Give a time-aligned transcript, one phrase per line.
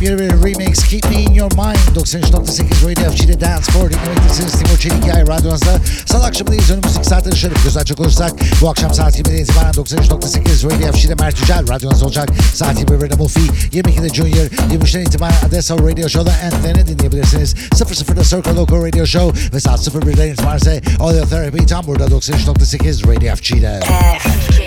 [0.00, 4.78] Yepyeni bir remix Keep Me In Your Mind 93.8 Radio FG'de Dance Floor dinlemektesiniz Timur
[4.78, 5.78] Çelikay radyonuzda.
[6.06, 10.64] Salı akşamındayız önümüzdeki saatleri şöyle bir göz açacak olursak Bu akşam saat 20'den itibaren 93.8
[10.64, 12.28] Radio FG'de Mert Yücel radyonuzda olacak.
[12.54, 17.54] Saat 21'de Mufi 22'de Junior 23'ten itibaren Adesso Radio Show'da Anthony'ni dinleyebilirsiniz.
[17.54, 23.16] 00'da Circle Local Radio Show ve saat 01'den itibaren ise Audio Therapy tam burada 93.8
[23.16, 24.60] Radio FG'de FG.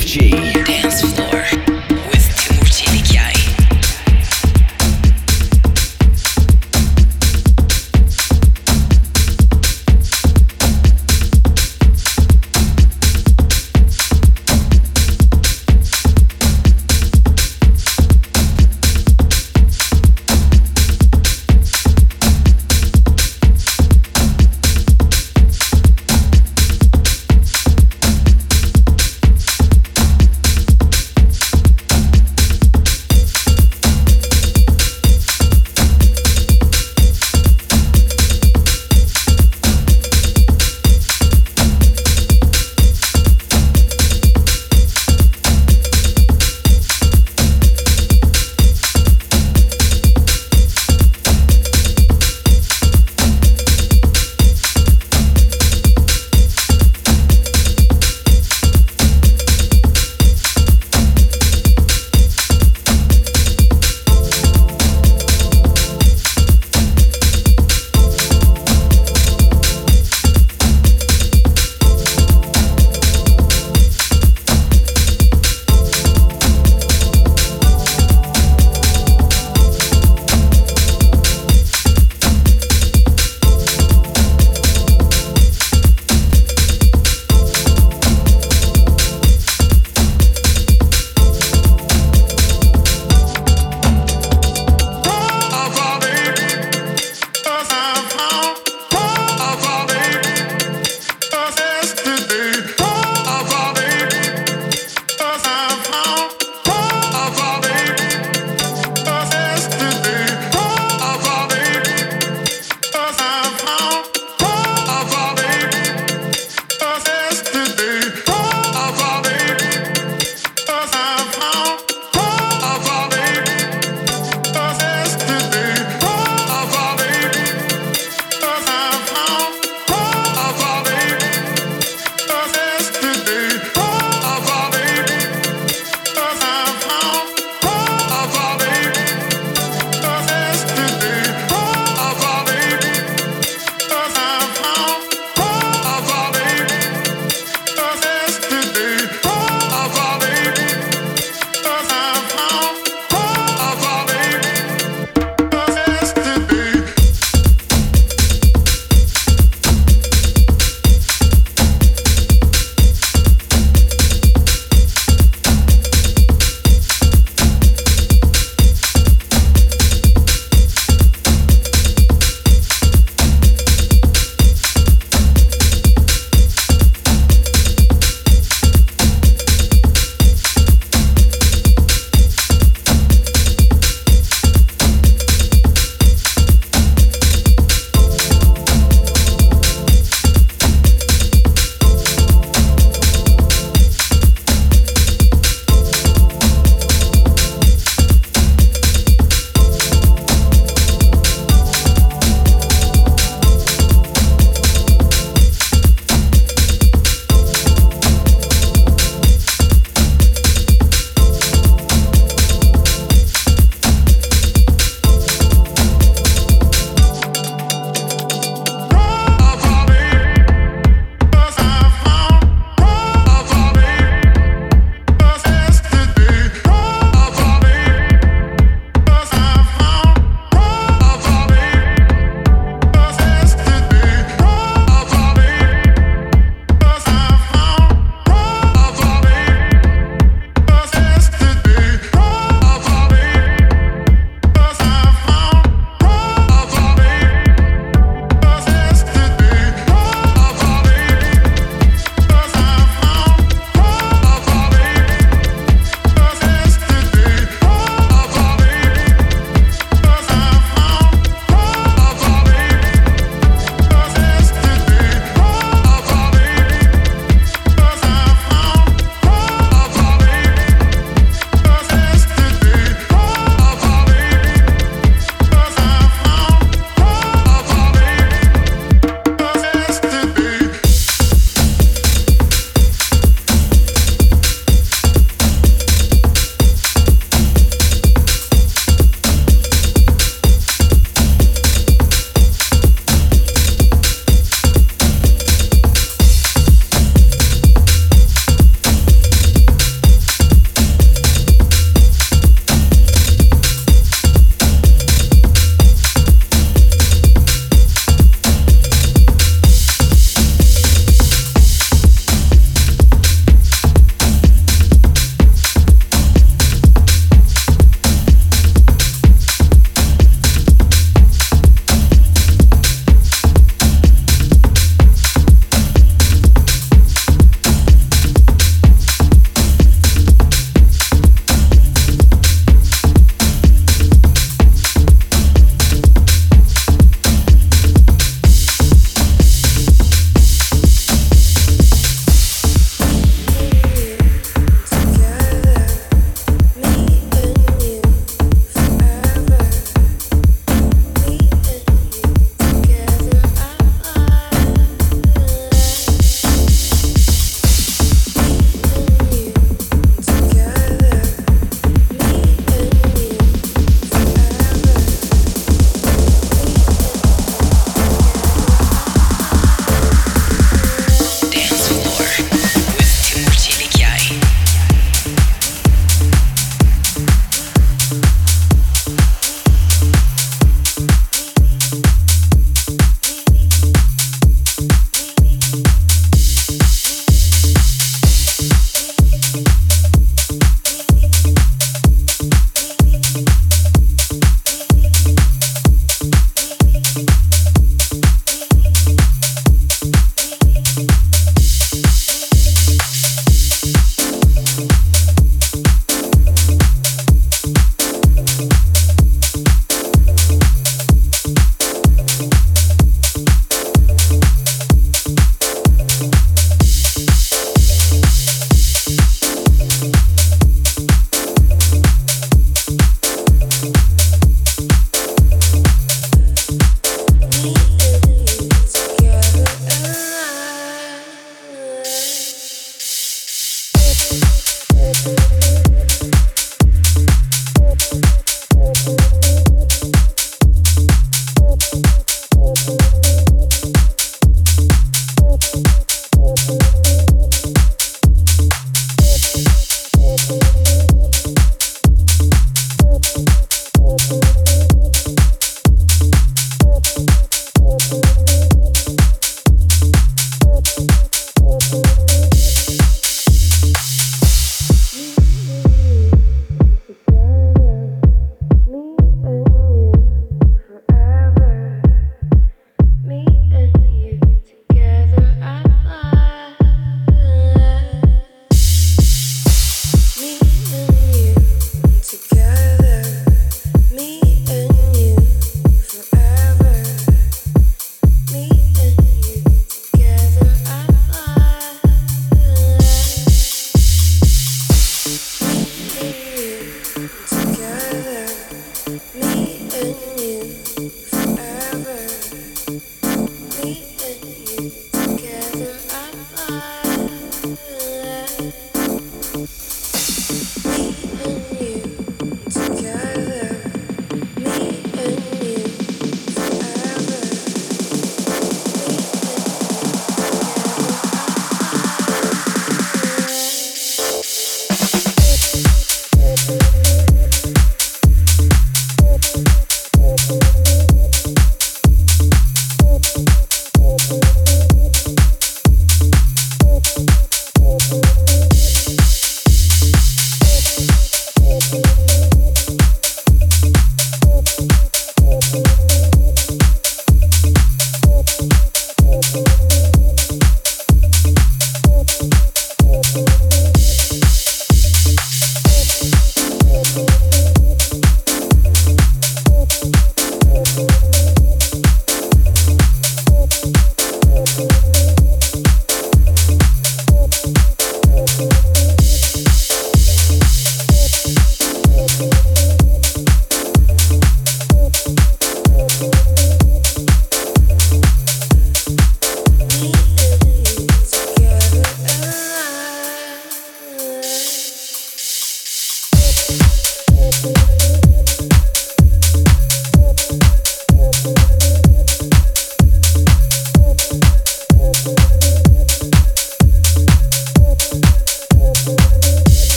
[0.00, 0.32] FG.
[0.68, 1.33] Dance Floor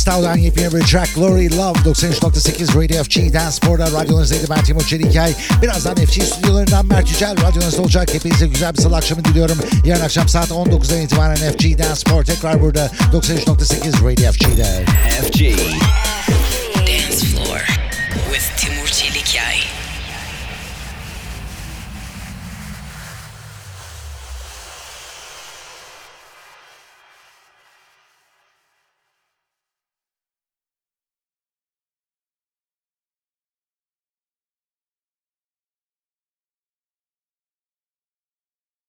[0.00, 5.34] Crystal'dan yepyeni bir track Glory Love 93.8 Radio FG Dance Spor'da radyonuzdaydı ben Timur Çelikay.
[5.62, 8.14] Birazdan FG stüdyolarından Mert Yücel radyonuzda olacak.
[8.14, 9.58] Hepinize güzel bir salı akşamı diliyorum.
[9.84, 14.84] Yarın akşam saat 19'dan itibaren FG Dance Spor tekrar burada 93.8 Radio FG'de.
[15.22, 15.42] FG